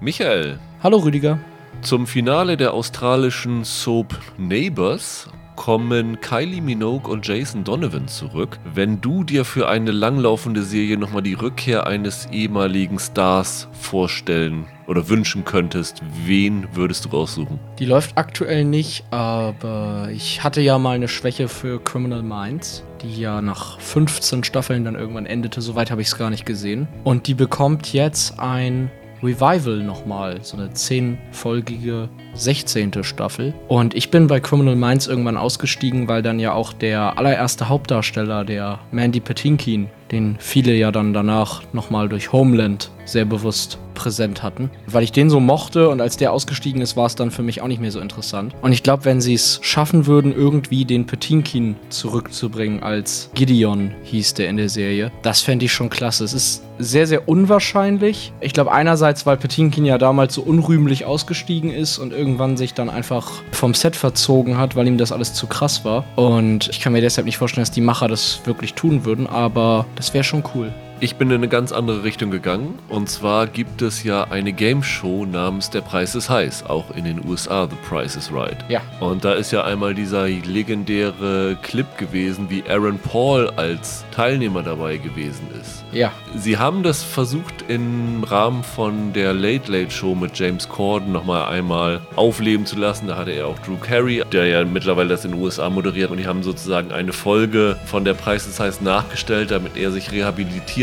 [0.00, 1.38] Michael, Hallo Rüdiger.
[1.82, 8.58] zum Finale der australischen Soap Neighbours kommen Kylie Minogue und Jason Donovan zurück.
[8.74, 15.08] Wenn du dir für eine langlaufende Serie nochmal die Rückkehr eines ehemaligen Stars vorstellen oder
[15.08, 17.58] wünschen könntest, wen würdest du raussuchen?
[17.78, 23.18] Die läuft aktuell nicht, aber ich hatte ja mal eine Schwäche für Criminal Minds, die
[23.18, 25.62] ja nach 15 Staffeln dann irgendwann endete.
[25.62, 26.86] Soweit habe ich es gar nicht gesehen.
[27.02, 28.90] Und die bekommt jetzt ein
[29.22, 33.02] Revival nochmal, so eine zehnfolgige 16.
[33.02, 33.54] Staffel.
[33.68, 38.44] Und ich bin bei Criminal Minds irgendwann ausgestiegen, weil dann ja auch der allererste Hauptdarsteller,
[38.44, 44.70] der Mandy Patinkin, den viele ja dann danach nochmal durch Homeland sehr bewusst präsent hatten.
[44.86, 47.62] Weil ich den so mochte und als der ausgestiegen ist, war es dann für mich
[47.62, 48.54] auch nicht mehr so interessant.
[48.62, 54.34] Und ich glaube, wenn sie es schaffen würden, irgendwie den Patinkin zurückzubringen als Gideon hieß
[54.34, 56.24] der in der Serie, das fände ich schon klasse.
[56.24, 58.32] Es ist sehr, sehr unwahrscheinlich.
[58.40, 62.90] Ich glaube einerseits, weil Patinkin ja damals so unrühmlich ausgestiegen ist und irgendwann sich dann
[62.90, 66.04] einfach vom Set verzogen hat, weil ihm das alles zu krass war.
[66.16, 69.86] Und ich kann mir deshalb nicht vorstellen, dass die Macher das wirklich tun würden, aber
[69.94, 70.74] das wäre schon cool.
[70.98, 72.78] Ich bin in eine ganz andere Richtung gegangen.
[72.88, 77.04] Und zwar gibt es ja eine Game Show namens Der Preis ist heiß, auch in
[77.04, 78.56] den USA, The Price is Right.
[78.70, 78.80] Ja.
[78.98, 84.96] Und da ist ja einmal dieser legendäre Clip gewesen, wie Aaron Paul als Teilnehmer dabei
[84.96, 85.84] gewesen ist.
[85.92, 86.12] Ja.
[86.34, 91.52] Sie haben das versucht im Rahmen von der Late Late Show mit James Corden nochmal
[91.52, 93.06] einmal aufleben zu lassen.
[93.06, 96.10] Da hatte er auch Drew Carey, der ja mittlerweile das in den USA moderiert.
[96.10, 100.10] Und die haben sozusagen eine Folge von der Preis des Heiß nachgestellt, damit er sich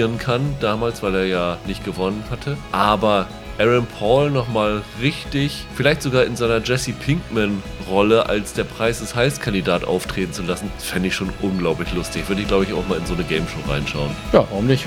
[0.03, 2.57] rehabilitieren kann damals, weil er ja nicht gewonnen hatte.
[2.71, 3.27] Aber
[3.59, 9.85] Aaron Paul nochmal richtig, vielleicht sogar in seiner Jesse Pinkman-Rolle als der Preis des Heiß-Kandidat
[9.85, 12.27] auftreten zu lassen, fände ich schon unglaublich lustig.
[12.27, 14.11] Würde ich, glaube ich, auch mal in so eine Game Show reinschauen.
[14.31, 14.85] Ja, warum nicht?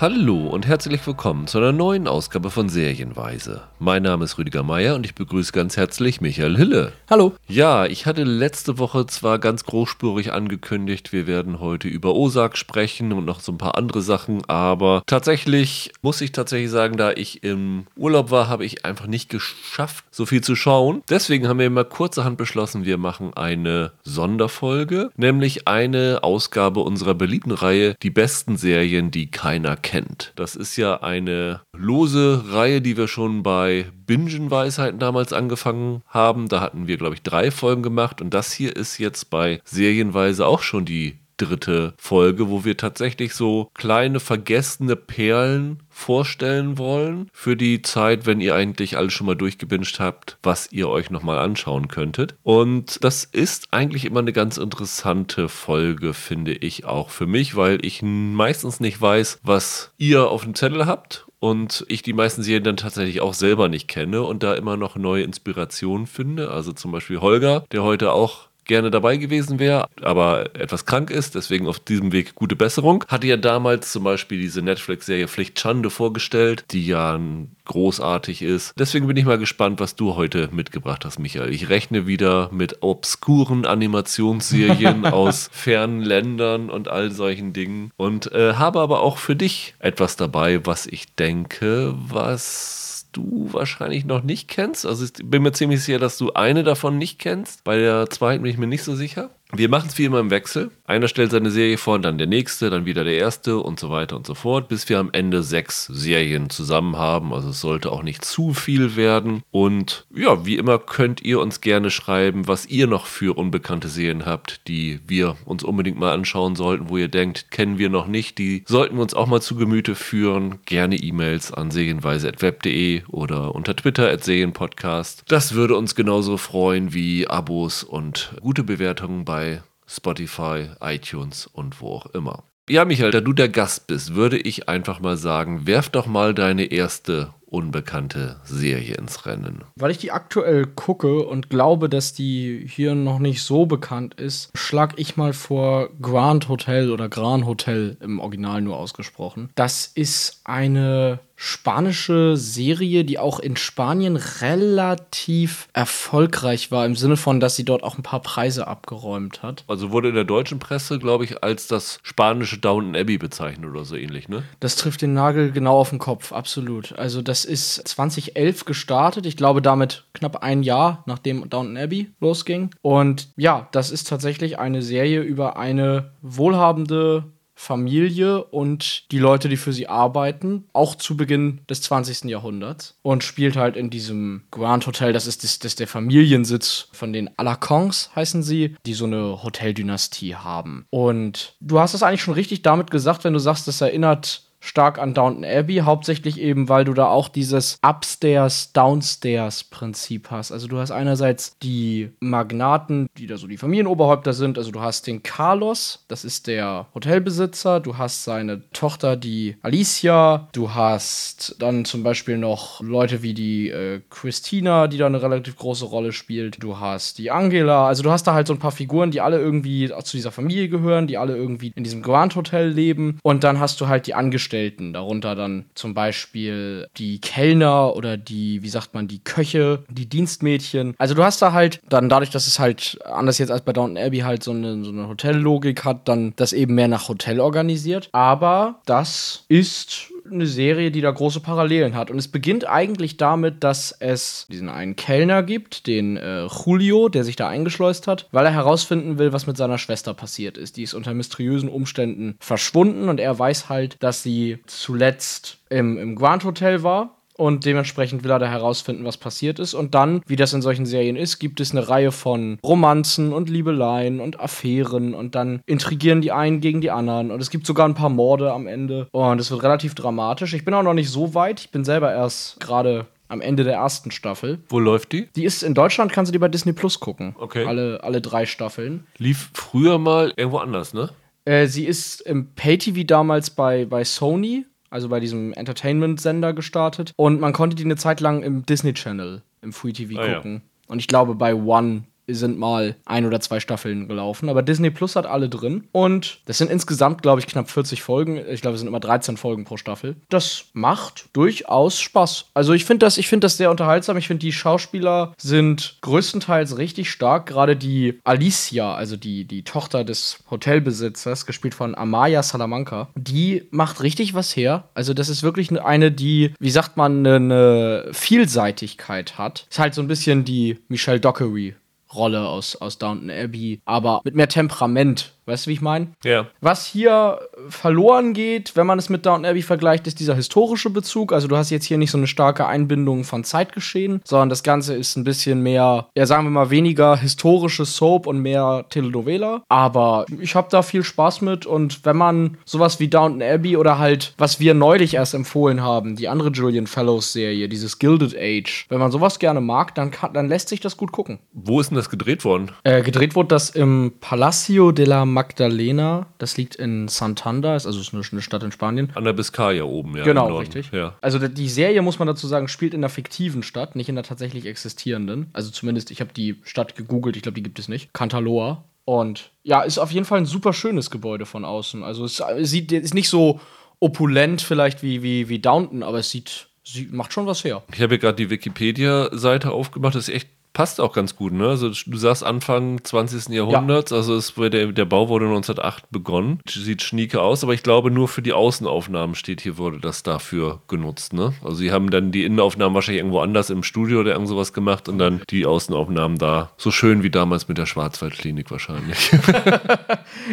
[0.00, 3.62] Hallo und herzlich willkommen zu einer neuen Ausgabe von Serienweise.
[3.80, 6.92] Mein Name ist Rüdiger Meier und ich begrüße ganz herzlich Michael Hille.
[7.10, 7.32] Hallo.
[7.48, 13.12] Ja, ich hatte letzte Woche zwar ganz großspurig angekündigt, wir werden heute über Osak sprechen
[13.12, 17.42] und noch so ein paar andere Sachen, aber tatsächlich muss ich tatsächlich sagen, da ich
[17.42, 21.02] im Urlaub war, habe ich einfach nicht geschafft, so viel zu schauen.
[21.10, 27.50] Deswegen haben wir mal kurzerhand beschlossen, wir machen eine Sonderfolge, nämlich eine Ausgabe unserer beliebten
[27.50, 29.87] Reihe Die besten Serien, die keiner kennt.
[30.36, 36.48] Das ist ja eine lose Reihe, die wir schon bei Bingen-Weisheiten damals angefangen haben.
[36.48, 40.46] Da hatten wir, glaube ich, drei Folgen gemacht und das hier ist jetzt bei Serienweise
[40.46, 47.56] auch schon die dritte Folge, wo wir tatsächlich so kleine vergessene Perlen vorstellen wollen für
[47.56, 51.88] die Zeit, wenn ihr eigentlich alles schon mal durchgebinged habt, was ihr euch nochmal anschauen
[51.88, 52.36] könntet.
[52.42, 57.84] Und das ist eigentlich immer eine ganz interessante Folge, finde ich auch für mich, weil
[57.84, 62.64] ich meistens nicht weiß, was ihr auf dem Zettel habt und ich die meisten Serien
[62.64, 66.50] dann tatsächlich auch selber nicht kenne und da immer noch neue Inspirationen finde.
[66.50, 71.34] Also zum Beispiel Holger, der heute auch gerne dabei gewesen wäre, aber etwas krank ist,
[71.34, 73.04] deswegen auf diesem Weg gute Besserung.
[73.08, 77.18] Hatte ja damals zum Beispiel diese Netflix-Serie Pflicht Schande vorgestellt, die ja
[77.64, 78.74] großartig ist.
[78.78, 81.52] Deswegen bin ich mal gespannt, was du heute mitgebracht hast, Michael.
[81.52, 88.54] Ich rechne wieder mit obskuren Animationsserien aus fernen Ländern und all solchen Dingen und äh,
[88.54, 92.87] habe aber auch für dich etwas dabei, was ich denke, was
[93.18, 94.86] du wahrscheinlich noch nicht kennst.
[94.86, 97.64] Also ich bin mir ziemlich sicher, dass du eine davon nicht kennst.
[97.64, 99.30] Bei der zweiten bin ich mir nicht so sicher.
[99.54, 100.70] Wir machen es wie immer im Wechsel.
[100.84, 104.14] Einer stellt seine Serie vor, dann der nächste, dann wieder der erste und so weiter
[104.14, 107.32] und so fort, bis wir am Ende sechs Serien zusammen haben.
[107.32, 109.42] Also es sollte auch nicht zu viel werden.
[109.50, 114.26] Und ja, wie immer könnt ihr uns gerne schreiben, was ihr noch für unbekannte Serien
[114.26, 118.36] habt, die wir uns unbedingt mal anschauen sollten, wo ihr denkt, kennen wir noch nicht.
[118.36, 120.58] Die sollten wir uns auch mal zu Gemüte führen.
[120.66, 125.24] Gerne E-Mails an serienweise.web.de oder unter Twitter at Serienpodcast.
[125.26, 129.37] Das würde uns genauso freuen wie Abos und gute Bewertungen bei
[129.86, 132.44] Spotify, iTunes und wo auch immer.
[132.68, 136.34] Ja, Michael, da du der Gast bist, würde ich einfach mal sagen, werf doch mal
[136.34, 139.64] deine erste unbekannte Serie ins Rennen.
[139.76, 144.50] Weil ich die aktuell gucke und glaube, dass die hier noch nicht so bekannt ist,
[144.54, 149.48] schlag ich mal vor Grand Hotel oder Grand Hotel im Original nur ausgesprochen.
[149.54, 157.38] Das ist eine spanische Serie, die auch in Spanien relativ erfolgreich war, im Sinne von,
[157.38, 159.64] dass sie dort auch ein paar Preise abgeräumt hat.
[159.68, 163.84] Also wurde in der deutschen Presse, glaube ich, als das spanische Downton Abbey bezeichnet oder
[163.84, 164.42] so ähnlich, ne?
[164.58, 166.98] Das trifft den Nagel genau auf den Kopf, absolut.
[166.98, 172.74] Also das ist 2011 gestartet, ich glaube damit knapp ein Jahr, nachdem Downton Abbey losging.
[172.82, 177.30] Und ja, das ist tatsächlich eine Serie über eine wohlhabende
[177.60, 182.24] Familie und die Leute, die für sie arbeiten, auch zu Beginn des 20.
[182.30, 182.96] Jahrhunderts.
[183.02, 187.36] Und spielt halt in diesem Grand Hotel, das ist, das, das der Familiensitz von den
[187.36, 190.86] Alacons, heißen sie, die so eine Hoteldynastie haben.
[190.90, 194.98] Und du hast es eigentlich schon richtig damit gesagt, wenn du sagst, das erinnert stark
[194.98, 200.52] an Downton Abbey, hauptsächlich eben, weil du da auch dieses Upstairs, Downstairs Prinzip hast.
[200.52, 204.58] Also du hast einerseits die Magnaten, die da so die Familienoberhäupter sind.
[204.58, 207.80] Also du hast den Carlos, das ist der Hotelbesitzer.
[207.80, 210.48] Du hast seine Tochter, die Alicia.
[210.52, 215.56] Du hast dann zum Beispiel noch Leute wie die äh, Christina, die da eine relativ
[215.56, 216.62] große Rolle spielt.
[216.62, 217.88] Du hast die Angela.
[217.88, 220.68] Also du hast da halt so ein paar Figuren, die alle irgendwie zu dieser Familie
[220.68, 223.18] gehören, die alle irgendwie in diesem Grand Hotel leben.
[223.22, 228.16] Und dann hast du halt die Angestellten Angestellten, darunter dann zum Beispiel die Kellner oder
[228.16, 230.94] die, wie sagt man, die Köche, die Dienstmädchen.
[230.98, 233.96] Also du hast da halt dann dadurch, dass es halt anders jetzt als bei Downton
[233.98, 238.08] Abbey halt so eine, so eine Hotellogik hat, dann das eben mehr nach Hotel organisiert.
[238.12, 242.10] Aber das ist eine Serie, die da große Parallelen hat.
[242.10, 247.24] Und es beginnt eigentlich damit, dass es diesen einen Kellner gibt, den äh, Julio, der
[247.24, 250.76] sich da eingeschleust hat, weil er herausfinden will, was mit seiner Schwester passiert ist.
[250.76, 256.16] Die ist unter mysteriösen Umständen verschwunden und er weiß halt, dass sie zuletzt im, im
[256.16, 259.72] Grand Hotel war und dementsprechend will er da herausfinden, was passiert ist.
[259.72, 263.48] Und dann, wie das in solchen Serien ist, gibt es eine Reihe von Romanzen und
[263.48, 267.30] Liebeleien und Affären und dann intrigieren die einen gegen die anderen.
[267.30, 269.08] Und es gibt sogar ein paar Morde am Ende.
[269.12, 270.52] Und es wird relativ dramatisch.
[270.52, 271.60] Ich bin auch noch nicht so weit.
[271.60, 274.58] Ich bin selber erst gerade am Ende der ersten Staffel.
[274.68, 275.28] Wo läuft die?
[275.36, 277.36] Die ist in Deutschland, kannst du die bei Disney Plus gucken.
[277.38, 277.64] Okay.
[277.64, 279.06] Alle, alle drei Staffeln.
[279.18, 281.10] Lief früher mal irgendwo anders, ne?
[281.44, 287.12] Äh, sie ist im Pay-TV damals bei, bei Sony also bei diesem Entertainment-Sender gestartet.
[287.16, 290.62] Und man konnte die eine Zeit lang im Disney Channel, im Free TV Ah, gucken.
[290.86, 294.48] Und ich glaube, bei One sind mal ein oder zwei Staffeln gelaufen.
[294.48, 295.88] Aber Disney Plus hat alle drin.
[295.92, 298.40] Und das sind insgesamt, glaube ich, knapp 40 Folgen.
[298.48, 300.16] Ich glaube, es sind immer 13 Folgen pro Staffel.
[300.28, 302.46] Das macht durchaus Spaß.
[302.54, 304.16] Also ich finde das, ich finde das sehr unterhaltsam.
[304.16, 307.46] Ich finde, die Schauspieler sind größtenteils richtig stark.
[307.46, 314.02] Gerade die Alicia, also die, die Tochter des Hotelbesitzers, gespielt von Amaya Salamanca, die macht
[314.02, 314.88] richtig was her.
[314.94, 319.66] Also das ist wirklich eine, die, wie sagt man, eine Vielseitigkeit hat.
[319.70, 321.74] Ist halt so ein bisschen die Michelle Dockery.
[322.14, 325.34] Rolle aus, aus Downton Abbey, aber mit mehr Temperament.
[325.48, 326.08] Weißt du, wie ich meine?
[326.24, 326.46] Ja.
[326.60, 327.38] Was hier
[327.70, 331.32] verloren geht, wenn man es mit Downton Abbey vergleicht, ist dieser historische Bezug.
[331.32, 334.94] Also du hast jetzt hier nicht so eine starke Einbindung von Zeitgeschehen, sondern das Ganze
[334.94, 339.62] ist ein bisschen mehr, ja sagen wir mal, weniger historische Soap und mehr Telenovela.
[339.70, 343.98] Aber ich habe da viel Spaß mit und wenn man sowas wie Downton Abbey oder
[343.98, 348.84] halt, was wir neulich erst empfohlen haben, die andere Julian Fellows Serie, dieses Gilded Age,
[348.90, 351.38] wenn man sowas gerne mag, dann, kann, dann lässt sich das gut gucken.
[351.54, 352.70] Wo ist denn das gedreht worden?
[352.84, 356.26] Äh, gedreht wurde das im Palacio de la Magdalena.
[356.38, 359.12] Das liegt in Santander, ist also ist eine, eine Stadt in Spanien.
[359.14, 360.24] An der Biscaya oben, ja.
[360.24, 360.90] Genau, richtig.
[360.90, 361.14] Ja.
[361.20, 364.24] Also die Serie, muss man dazu sagen, spielt in einer fiktiven Stadt, nicht in der
[364.24, 365.46] tatsächlich existierenden.
[365.52, 368.12] Also zumindest, ich habe die Stadt gegoogelt, ich glaube, die gibt es nicht.
[368.12, 368.84] Cantaloa.
[369.04, 372.02] Und ja, ist auf jeden Fall ein super schönes Gebäude von außen.
[372.02, 373.60] Also es, es sieht, ist nicht so
[374.00, 377.84] opulent vielleicht wie, wie, wie Downton, aber es sieht, sieht macht schon was her.
[377.94, 380.16] Ich habe hier gerade die Wikipedia-Seite aufgemacht.
[380.16, 381.70] Das ist echt passt auch ganz gut, ne?
[381.70, 383.48] Also du sagst Anfang 20.
[383.48, 386.60] Jahrhunderts, also es der, der Bau wurde 1908 begonnen.
[386.68, 390.80] Sieht schnieke aus, aber ich glaube nur für die Außenaufnahmen steht hier, wurde das dafür
[390.86, 391.52] genutzt, ne?
[391.64, 395.08] Also sie haben dann die Innenaufnahmen wahrscheinlich irgendwo anders im Studio oder irgend sowas gemacht
[395.08, 396.70] und dann die Außenaufnahmen da.
[396.76, 399.32] So schön wie damals mit der Schwarzwaldklinik wahrscheinlich.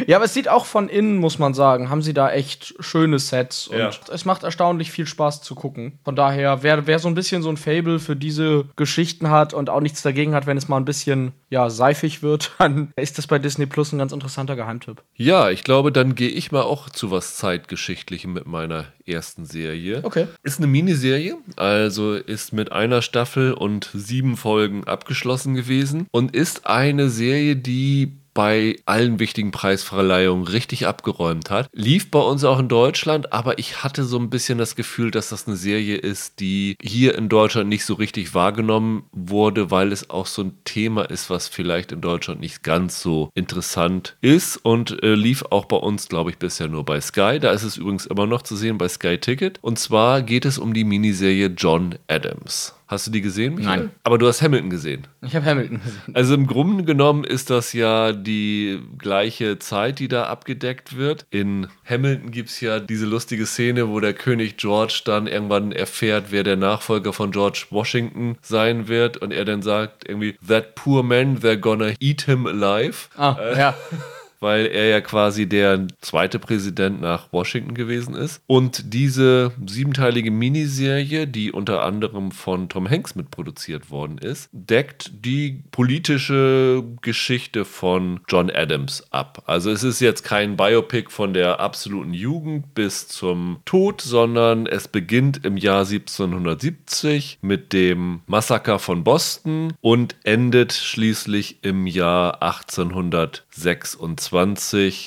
[0.07, 3.19] Ja, aber es sieht auch von innen, muss man sagen, haben sie da echt schöne
[3.19, 3.89] Sets und Ja.
[4.11, 5.99] es macht erstaunlich viel Spaß zu gucken.
[6.03, 9.69] Von daher, wer, wer so ein bisschen so ein Fable für diese Geschichten hat und
[9.69, 13.27] auch nichts dagegen hat, wenn es mal ein bisschen, ja, seifig wird, dann ist das
[13.27, 15.03] bei Disney Plus ein ganz interessanter Geheimtipp.
[15.15, 19.99] ja, ich glaube, dann gehe ich mal auch zu was Zeitgeschichtlichem mit meiner ersten Serie.
[20.03, 20.27] Okay.
[20.43, 26.65] Ist eine Miniserie, also ist mit einer Staffel und sieben Folgen abgeschlossen gewesen und ist
[26.65, 31.69] eine Serie, die bei allen wichtigen Preisverleihungen richtig abgeräumt hat.
[31.73, 35.29] Lief bei uns auch in Deutschland, aber ich hatte so ein bisschen das Gefühl, dass
[35.29, 40.09] das eine Serie ist, die hier in Deutschland nicht so richtig wahrgenommen wurde, weil es
[40.09, 45.01] auch so ein Thema ist, was vielleicht in Deutschland nicht ganz so interessant ist und
[45.01, 47.39] äh, lief auch bei uns, glaube ich, bisher nur bei Sky.
[47.39, 49.59] Da ist es übrigens immer noch zu sehen bei Sky Ticket.
[49.61, 52.75] Und zwar geht es um die Miniserie John Adams.
[52.87, 53.77] Hast du die gesehen, Michael?
[53.77, 53.91] Nein.
[54.03, 55.07] Aber du hast Hamilton gesehen.
[55.23, 56.15] Ich habe Hamilton gesehen.
[56.15, 61.25] Also im Grunde genommen ist das ja die gleiche Zeit, die da abgedeckt wird.
[61.31, 66.25] In Hamilton gibt es ja diese lustige Szene, wo der König George dann irgendwann erfährt,
[66.29, 69.17] wer der Nachfolger von George Washington sein wird.
[69.17, 73.09] Und er dann sagt irgendwie, that poor man, they're gonna eat him alive.
[73.17, 73.75] Ah, ja.
[74.39, 78.41] weil er ja quasi der zweite Präsident nach Washington gewesen ist.
[78.47, 85.63] Und diese siebenteilige Miniserie, die unter anderem von Tom Hanks mitproduziert worden ist, deckt die
[85.71, 89.43] politische Geschichte von John Adams ab.
[89.45, 94.87] Also es ist jetzt kein Biopic von der absoluten Jugend bis zum Tod, sondern es
[94.87, 103.99] beginnt im Jahr 1770 mit dem Massaker von Boston und endet schließlich im Jahr 1826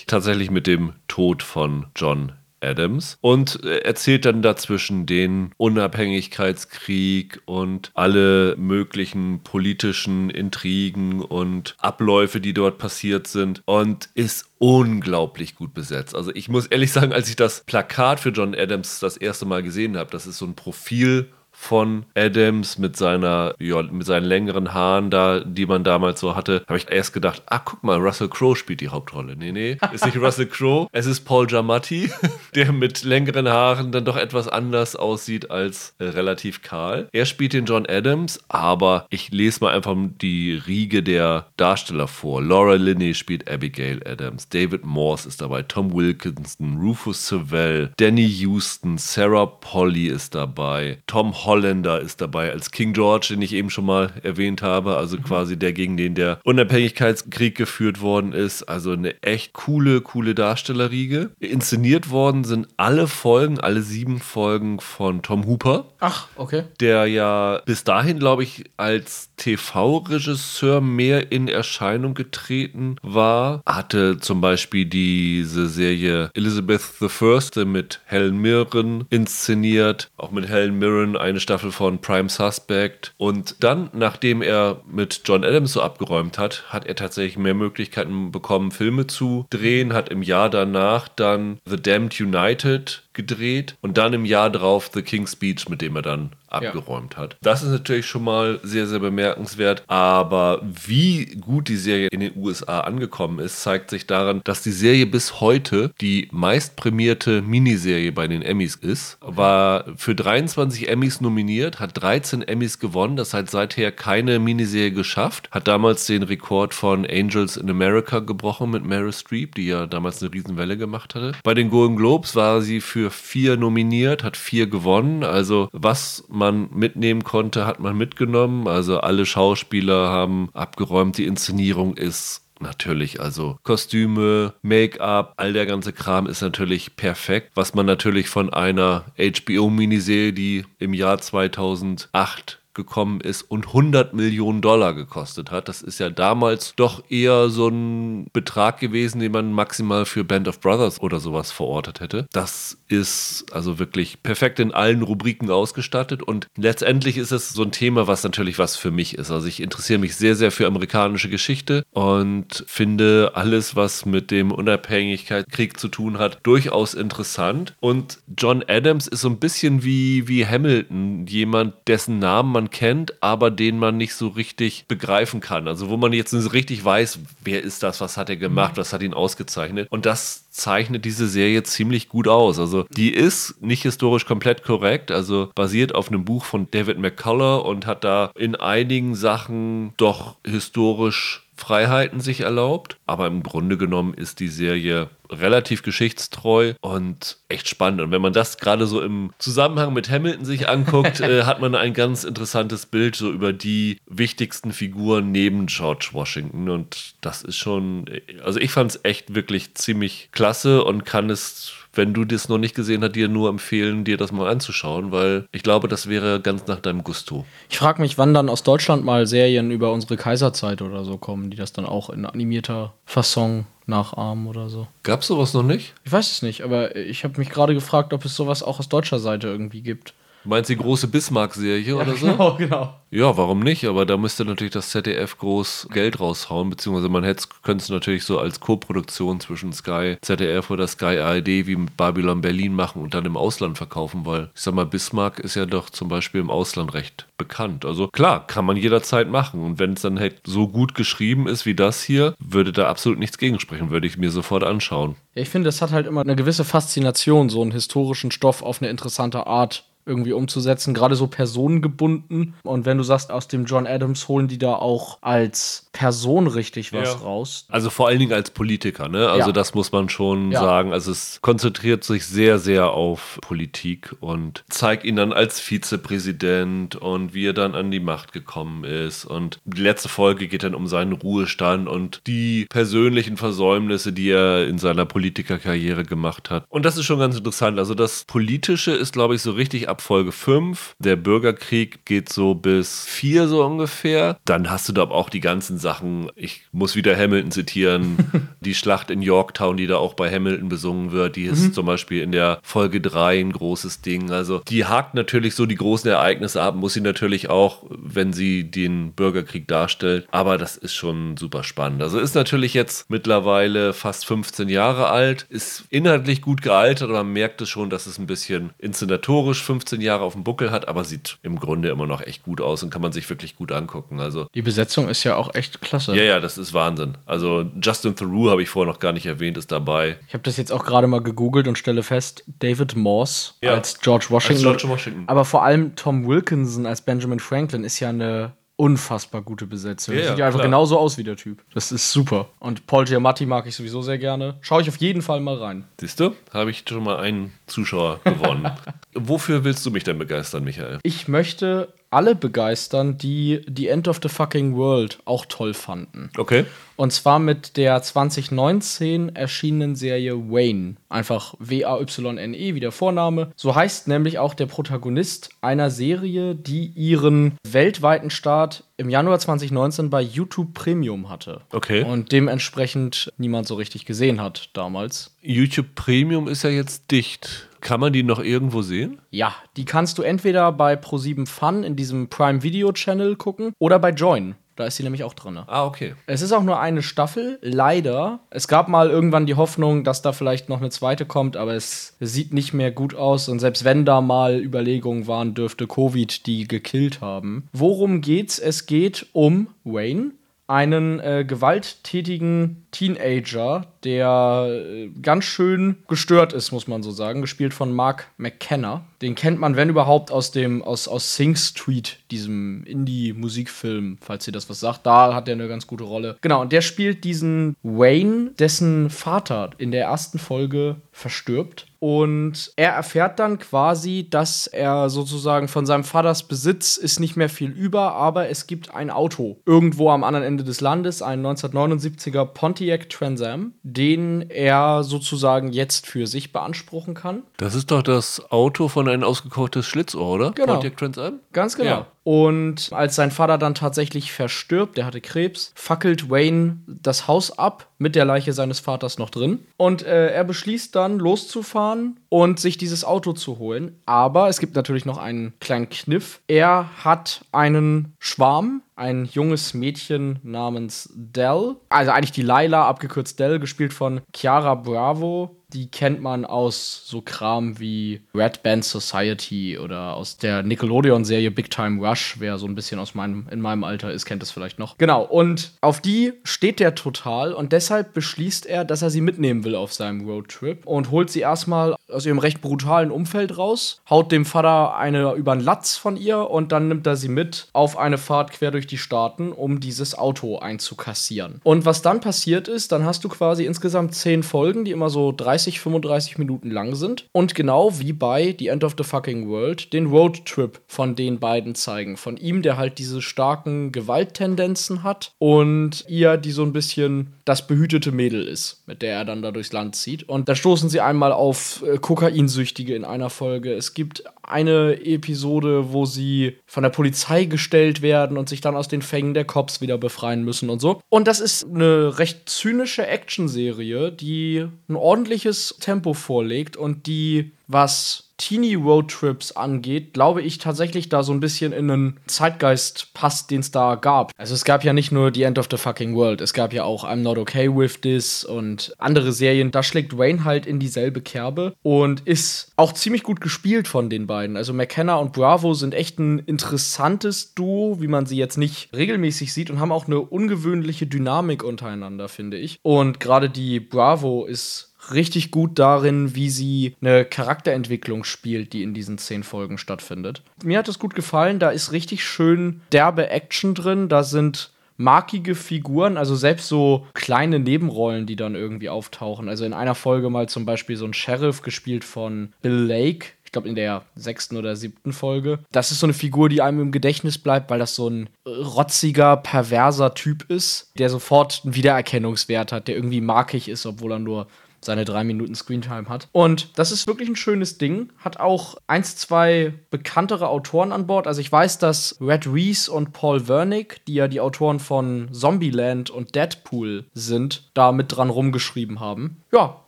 [0.07, 8.57] tatsächlich mit dem Tod von John Adams und erzählt dann dazwischen den Unabhängigkeitskrieg und alle
[8.57, 16.15] möglichen politischen Intrigen und Abläufe, die dort passiert sind und ist unglaublich gut besetzt.
[16.15, 19.63] Also ich muss ehrlich sagen, als ich das Plakat für John Adams das erste Mal
[19.63, 21.29] gesehen habe, das ist so ein Profil
[21.61, 26.63] von Adams mit seiner, ja, mit seinen längeren Haaren da, die man damals so hatte,
[26.67, 29.37] habe ich erst gedacht, ah, guck mal, Russell Crowe spielt die Hauptrolle.
[29.37, 32.11] Nee, nee, ist nicht Russell Crowe, es ist Paul Giamatti,
[32.55, 37.09] der mit längeren Haaren dann doch etwas anders aussieht als äh, relativ kahl.
[37.13, 42.41] Er spielt den John Adams, aber ich lese mal einfach die Riege der Darsteller vor.
[42.41, 48.97] Laura Linney spielt Abigail Adams, David Morse ist dabei, Tom Wilkinson, Rufus Sewell, Danny Houston,
[48.97, 53.87] Sarah Polly ist dabei, Tom Holländer ist dabei als King George, den ich eben schon
[53.87, 54.97] mal erwähnt habe.
[54.97, 55.25] Also mhm.
[55.25, 58.63] quasi der, gegen den der Unabhängigkeitskrieg geführt worden ist.
[58.63, 61.31] Also eine echt coole, coole Darstellerriege.
[61.41, 65.87] Inszeniert worden sind alle Folgen, alle sieben Folgen von Tom Hooper.
[65.99, 66.65] Ach, okay.
[66.79, 73.63] Der ja bis dahin, glaube ich, als TV-Regisseur mehr in Erscheinung getreten war.
[73.67, 77.65] Hatte zum Beispiel diese Serie Elizabeth I.
[77.65, 80.11] mit Helen Mirren inszeniert.
[80.17, 83.15] Auch mit Helen Mirren eine eine Staffel von Prime Suspect.
[83.17, 88.33] Und dann, nachdem er mit John Adams so abgeräumt hat, hat er tatsächlich mehr Möglichkeiten
[88.33, 94.15] bekommen, Filme zu drehen, hat im Jahr danach dann The Damned United gedreht und dann
[94.15, 97.21] im Jahr drauf The King's Speech, mit dem er dann abgeräumt ja.
[97.21, 97.37] hat.
[97.43, 99.85] Das ist natürlich schon mal sehr, sehr bemerkenswert.
[99.87, 104.73] Aber wie gut die Serie in den USA angekommen ist, zeigt sich daran, dass die
[104.73, 109.19] Serie bis heute die meistprämierte Miniserie bei den Emmys ist.
[109.21, 113.17] War für 23 Emmys nominiert, hat 13 Emmys gewonnen.
[113.17, 115.49] Das hat seither keine Miniserie geschafft.
[115.51, 120.23] Hat damals den Rekord von Angels in America gebrochen mit Meryl Streep, die ja damals
[120.23, 121.33] eine Riesenwelle gemacht hatte.
[121.43, 125.25] Bei den Golden Globes war sie für vier nominiert, hat vier gewonnen.
[125.25, 128.67] Also was man mitnehmen konnte, hat man mitgenommen.
[128.69, 131.19] Also alle Schauspieler haben abgeräumt.
[131.19, 133.21] Die Inszenierung ist natürlich.
[133.21, 137.53] Also Kostüme, Make-up, all der ganze Kram ist natürlich perfekt.
[137.55, 144.63] Was man natürlich von einer HBO-Miniserie, die im Jahr 2008 gekommen ist und 100 Millionen
[144.63, 145.69] Dollar gekostet hat.
[145.69, 150.47] Das ist ja damals doch eher so ein Betrag gewesen, den man maximal für Band
[150.47, 152.27] of Brothers oder sowas verortet hätte.
[152.33, 157.73] Das ist also wirklich perfekt in allen Rubriken ausgestattet und letztendlich ist es so ein
[157.73, 159.33] Thema, was natürlich was für mich ist.
[159.33, 164.53] Also ich interessiere mich sehr, sehr für amerikanische Geschichte und finde alles, was mit dem
[164.53, 167.75] Unabhängigkeitskrieg zu tun hat, durchaus interessant.
[167.81, 173.23] Und John Adams ist so ein bisschen wie, wie Hamilton, jemand, dessen Namen man kennt,
[173.23, 175.69] aber den man nicht so richtig begreifen kann.
[175.69, 178.77] Also wo man jetzt nicht so richtig weiß, wer ist das, was hat er gemacht,
[178.77, 179.89] was hat ihn ausgezeichnet.
[179.91, 182.59] Und das zeichnet diese Serie ziemlich gut aus.
[182.59, 187.65] Also die ist nicht historisch komplett korrekt, also basiert auf einem Buch von David McCullough
[187.65, 192.97] und hat da in einigen Sachen doch historisch Freiheiten sich erlaubt.
[193.07, 198.01] Aber im Grunde genommen ist die Serie relativ geschichtstreu und echt spannend.
[198.01, 201.75] Und wenn man das gerade so im Zusammenhang mit Hamilton sich anguckt, äh, hat man
[201.75, 206.71] ein ganz interessantes Bild so über die wichtigsten Figuren neben George Washington.
[206.71, 208.07] Und das ist schon,
[208.43, 212.57] also ich fand es echt wirklich ziemlich klasse und kann es wenn du das noch
[212.57, 216.41] nicht gesehen hast, dir nur empfehlen, dir das mal anzuschauen, weil ich glaube, das wäre
[216.41, 217.45] ganz nach deinem Gusto.
[217.69, 221.51] Ich frage mich, wann dann aus Deutschland mal Serien über unsere Kaiserzeit oder so kommen,
[221.51, 224.87] die das dann auch in animierter Fasson nachahmen oder so.
[225.03, 225.95] Gab es sowas noch nicht?
[226.05, 228.89] Ich weiß es nicht, aber ich habe mich gerade gefragt, ob es sowas auch aus
[228.89, 230.15] deutscher Seite irgendwie gibt.
[230.49, 232.27] Du meinst die große Bismarck-Serie ja, oder so?
[232.27, 232.95] Genau, genau.
[233.11, 233.85] Ja, warum nicht?
[233.85, 237.23] Aber da müsste natürlich das ZDF groß Geld raushauen, beziehungsweise man
[237.63, 242.41] könnte es natürlich so als Co-Produktion zwischen Sky, ZDF oder Sky ARD wie mit Babylon
[242.41, 245.91] Berlin machen und dann im Ausland verkaufen, weil ich sag mal, Bismarck ist ja doch
[245.91, 247.85] zum Beispiel im Ausland recht bekannt.
[247.85, 249.63] Also klar, kann man jederzeit machen.
[249.63, 253.19] Und wenn es dann halt so gut geschrieben ist wie das hier, würde da absolut
[253.19, 255.17] nichts gegensprechen, würde ich mir sofort anschauen.
[255.35, 258.81] Ja, ich finde, es hat halt immer eine gewisse Faszination, so einen historischen Stoff auf
[258.81, 262.55] eine interessante Art irgendwie umzusetzen, gerade so personengebunden.
[262.65, 266.93] Und wenn du sagst, aus dem John Adams holen die da auch als Person richtig
[266.93, 267.15] was Ja.
[267.15, 267.67] raus.
[267.69, 269.29] Also vor allen Dingen als Politiker, ne?
[269.29, 269.53] Also Ja.
[269.53, 270.61] das muss man schon Ja.
[270.61, 270.93] sagen.
[270.93, 277.35] Also es konzentriert sich sehr, sehr auf Politik und zeigt ihn dann als Vizepräsident und
[277.35, 279.25] wie er dann an die Macht gekommen ist.
[279.25, 284.67] Und die letzte Folge geht dann um seinen Ruhestand und die persönlichen Versäumnisse, die er
[284.67, 286.65] in seiner Politikerkarriere gemacht hat.
[286.69, 287.79] Und das ist schon ganz interessant.
[287.79, 290.97] Also das Politische ist, glaube ich, so richtig ab Folge 5.
[290.99, 294.39] Der Bürgerkrieg geht so bis 4 so ungefähr.
[294.45, 296.31] Dann hast du da auch die ganzen Sachen.
[296.37, 298.17] Ich muss wieder Hamilton zitieren.
[298.61, 302.23] die Schlacht in Yorktown, die da auch bei Hamilton besungen wird, die ist zum Beispiel
[302.23, 304.31] in der Folge 3 ein großes Ding.
[304.31, 308.65] Also die hakt natürlich so die großen Ereignisse ab, muss sie natürlich auch, wenn sie
[308.65, 310.27] den Bürgerkrieg darstellt.
[310.31, 312.03] Aber das ist schon super spannend.
[312.03, 317.33] Also ist natürlich jetzt mittlerweile fast 15 Jahre alt, ist inhaltlich gut gealtert, aber man
[317.33, 321.05] merkt es schon, dass es ein bisschen inszenatorisch 15 Jahre auf dem Buckel hat, aber
[321.05, 324.21] sieht im Grunde immer noch echt gut aus und kann man sich wirklich gut angucken.
[324.21, 326.15] Also Die Besetzung ist ja auch echt klasse.
[326.15, 327.17] ja, ja, das ist Wahnsinn.
[327.27, 330.17] Also Justin Theroux habe ich vorher noch gar nicht erwähnt, ist dabei.
[330.29, 333.73] Ich habe das jetzt auch gerade mal gegoogelt und stelle fest, David Morse Ja.
[333.75, 334.67] als George Washington.
[334.69, 335.25] Als George Washington.
[335.27, 340.15] Aber vor allem Tom Wilkinson als Benjamin Franklin ist ja eine unfassbar gute Besetzung.
[340.15, 340.69] Ja, sieht ja einfach klar.
[340.69, 341.63] genauso aus wie der Typ.
[341.75, 342.49] Das ist super.
[342.61, 344.55] Und Paul Giamatti mag ich sowieso sehr gerne.
[344.61, 345.85] Schaue ich auf jeden Fall mal rein.
[346.01, 348.71] Siehst du, habe ich schon mal einen Zuschauer gewonnen.
[349.15, 351.01] Wofür willst du mich denn begeistern, Michael?
[351.03, 356.31] Ich möchte alle begeistern, die The End of the Fucking World auch toll fanden.
[356.39, 356.65] Okay.
[356.99, 360.97] Und zwar mit der 2019 erschienenen Serie Wayne.
[361.09, 363.53] Einfach W-A-Y-N-E wie der Vorname.
[363.55, 370.11] So heißt nämlich auch der Protagonist einer Serie, die ihren weltweiten Start im Januar 2019
[370.11, 371.61] bei YouTube Premium hatte.
[371.71, 372.03] Okay.
[372.03, 375.37] Und dementsprechend niemand so richtig gesehen hat damals.
[375.41, 377.69] YouTube Premium ist ja jetzt dicht.
[377.81, 379.21] Kann man die noch irgendwo sehen?
[379.31, 384.01] Ja, die kannst du entweder bei Pro7 Fun in diesem Prime Video Channel gucken oder
[384.01, 384.57] bei Join.
[384.79, 385.59] Da ist sie nämlich auch drin.
[385.67, 386.15] Ah, okay.
[386.27, 388.39] Es ist auch nur eine Staffel, leider.
[388.49, 392.17] Es gab mal irgendwann die Hoffnung, dass da vielleicht noch eine zweite kommt, aber es
[392.21, 393.49] sieht nicht mehr gut aus.
[393.49, 397.69] Und selbst wenn da mal Überlegungen waren, dürfte Covid die gekillt haben.
[397.73, 398.61] Worum geht's?
[398.61, 400.31] Es geht um Wayne,
[400.69, 407.75] einen äh, gewalttätigen Teenager, der äh, ganz schön gestört ist, muss man so sagen, gespielt
[407.75, 409.05] von Mark McKenna.
[409.21, 414.53] Den kennt man, wenn überhaupt, aus dem aus, aus Sing Street, diesem Indie-Musikfilm, falls ihr
[414.53, 415.07] das was sagt.
[415.07, 416.37] Da hat er eine ganz gute Rolle.
[416.41, 421.87] Genau, und der spielt diesen Wayne, dessen Vater in der ersten Folge verstirbt.
[422.01, 427.49] Und er erfährt dann quasi, dass er sozusagen von seinem Vaters Besitz ist nicht mehr
[427.49, 432.45] viel über, aber es gibt ein Auto irgendwo am anderen Ende des Landes, ein 1979er
[432.45, 432.78] Pontiac
[433.09, 437.43] Trans Am, den er sozusagen jetzt für sich beanspruchen kann.
[437.57, 440.53] Das ist doch das Auto von ein ausgekochtes Schlitzohr, oder?
[440.53, 440.75] Genau.
[440.75, 441.41] Pontiac Trans Am?
[441.53, 441.91] Ganz genau.
[441.91, 442.07] Ja.
[442.31, 447.89] Und als sein Vater dann tatsächlich verstirbt, der hatte Krebs, fackelt Wayne das Haus ab
[447.97, 449.61] mit der Leiche seines Vaters noch drin.
[449.79, 453.99] Und äh, er beschließt dann loszufahren und sich dieses Auto zu holen.
[454.05, 456.41] Aber es gibt natürlich noch einen kleinen Kniff.
[456.49, 461.77] Er hat einen Schwarm, ein junges Mädchen namens Dell.
[461.89, 465.58] Also eigentlich die Laila, abgekürzt Dell, gespielt von Chiara Bravo.
[465.75, 471.71] Die kennt man aus so Kram wie Red Band Society oder aus der Nickelodeon-Serie Big
[471.71, 472.37] Time Rush.
[472.39, 474.97] Wer so ein bisschen aus meinem, in meinem Alter ist, kennt das vielleicht noch.
[474.97, 479.63] Genau, und auf die steht der total und deshalb beschließt er, dass er sie mitnehmen
[479.65, 484.33] will auf seinem Roadtrip und holt sie erstmal aus ihrem recht brutalen Umfeld raus, haut
[484.33, 487.99] dem Vater eine über den Latz von ihr und dann nimmt er sie mit auf
[487.99, 491.61] eine Fahrt quer durch die Staaten, um dieses Auto einzukassieren.
[491.63, 495.31] Und was dann passiert ist, dann hast du quasi insgesamt zehn Folgen, die immer so
[495.33, 499.93] 30, 35 Minuten lang sind und genau wie bei The End of the Fucking World
[499.93, 502.17] den Roadtrip von den beiden zeigen.
[502.17, 507.67] Von ihm, der halt diese starken Gewalttendenzen hat und ihr, die so ein bisschen das
[507.67, 510.29] behütete Mädel ist, mit der er dann da durchs Land zieht.
[510.29, 513.73] Und da stoßen sie einmal auf äh, Kokainsüchtige in einer Folge.
[513.73, 518.89] Es gibt eine Episode, wo sie von der Polizei gestellt werden und sich dann aus
[518.89, 521.01] den Fängen der Cops wieder befreien müssen und so.
[521.09, 525.48] Und das ist eine recht zynische Actionserie, die ein ordentliches
[525.81, 531.91] Tempo vorlegt und die, was Teenie-Roadtrips angeht, glaube ich tatsächlich da so ein bisschen in
[531.91, 534.33] einen Zeitgeist passt, den es da gab.
[534.39, 536.85] Also es gab ja nicht nur The End of the Fucking World, es gab ja
[536.85, 539.73] auch I'm Not Okay With This und andere Serien.
[539.73, 544.29] Da schlägt Wayne halt in dieselbe Kerbe und ist auch ziemlich gut gespielt von den
[544.29, 544.57] beiden.
[544.57, 549.53] Also McKenna und Bravo sind echt ein interessantes Duo, wie man sie jetzt nicht regelmäßig
[549.53, 552.79] sieht und haben auch eine ungewöhnliche Dynamik untereinander, finde ich.
[552.83, 558.95] Und gerade die Bravo ist richtig gut darin, wie sie eine Charakterentwicklung spielt, die in
[558.95, 560.43] diesen zehn Folgen stattfindet.
[560.63, 565.55] Mir hat es gut gefallen, da ist richtig schön derbe Action drin, da sind markige
[565.55, 569.49] Figuren, also selbst so kleine Nebenrollen, die dann irgendwie auftauchen.
[569.49, 573.53] Also in einer Folge mal zum Beispiel so ein Sheriff gespielt von Bill Lake, ich
[573.53, 575.61] glaube in der sechsten oder siebten Folge.
[575.73, 579.39] Das ist so eine Figur, die einem im Gedächtnis bleibt, weil das so ein rotziger,
[579.39, 584.49] perverser Typ ist, der sofort einen Wiedererkennungswert hat, der irgendwie markig ist, obwohl er nur
[584.81, 586.29] seine drei Minuten Screentime hat.
[586.33, 588.11] Und das ist wirklich ein schönes Ding.
[588.19, 591.27] Hat auch eins, zwei bekanntere Autoren an Bord.
[591.27, 596.11] Also ich weiß, dass Red Reese und Paul Wernick, die ja die Autoren von Zombieland
[596.11, 599.43] und Deadpool sind, da mit dran rumgeschrieben haben.
[599.53, 599.85] Ja,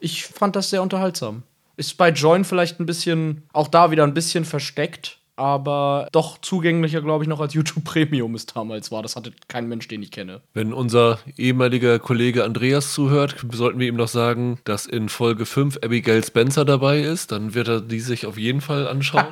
[0.00, 1.42] ich fand das sehr unterhaltsam.
[1.76, 7.00] Ist bei Join vielleicht ein bisschen, auch da wieder ein bisschen versteckt aber doch zugänglicher,
[7.00, 9.02] glaube ich, noch als YouTube Premium es damals war.
[9.02, 10.40] Das hatte kein Mensch, den ich kenne.
[10.52, 15.78] Wenn unser ehemaliger Kollege Andreas zuhört, sollten wir ihm noch sagen, dass in Folge 5
[15.82, 17.32] Abigail Spencer dabei ist.
[17.32, 19.26] Dann wird er die sich auf jeden Fall anschauen.